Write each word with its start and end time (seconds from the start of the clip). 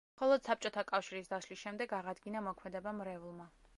მხოლოდ 0.19 0.47
საბჭოთა 0.47 0.83
კავშირის 0.91 1.29
დაშლის 1.33 1.61
შემდეგ 1.65 1.93
აღადგინა 1.99 2.43
მოქმედება 2.47 2.95
მრევლმა. 3.03 3.49